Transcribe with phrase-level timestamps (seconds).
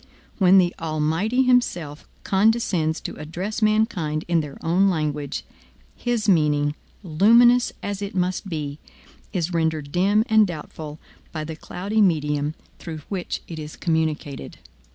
[0.39, 5.43] When the Almighty himself condescends to address mankind in their own language,
[5.95, 8.79] his meaning, luminous as it must be,
[9.31, 10.97] is rendered dim and doubtful
[11.31, 14.57] by the cloudy medium through which it is communicated.